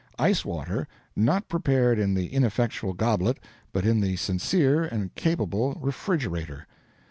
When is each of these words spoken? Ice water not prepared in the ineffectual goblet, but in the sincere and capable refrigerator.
Ice 0.17 0.43
water 0.43 0.87
not 1.15 1.47
prepared 1.47 1.99
in 1.99 2.15
the 2.15 2.25
ineffectual 2.33 2.93
goblet, 2.93 3.37
but 3.71 3.85
in 3.85 4.01
the 4.01 4.15
sincere 4.15 4.83
and 4.83 5.13
capable 5.13 5.73
refrigerator. 5.73 6.65